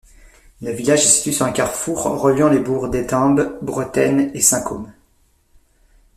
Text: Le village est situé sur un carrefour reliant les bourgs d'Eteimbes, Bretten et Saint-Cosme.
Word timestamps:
Le 0.63 0.71
village 0.71 1.01
est 1.03 1.07
situé 1.09 1.31
sur 1.31 1.45
un 1.45 1.51
carrefour 1.51 2.01
reliant 2.05 2.49
les 2.49 2.57
bourgs 2.57 2.89
d'Eteimbes, 2.89 3.59
Bretten 3.61 4.31
et 4.33 4.41
Saint-Cosme. 4.41 4.91